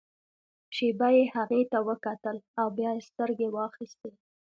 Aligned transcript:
شېبه 0.75 1.07
يې 1.15 1.23
هغې 1.35 1.61
ته 1.71 1.77
وکتل 1.89 2.37
او 2.59 2.67
بيا 2.77 2.91
يې 2.97 3.01
سترګې 3.09 3.47
واخيستې. 3.51 4.11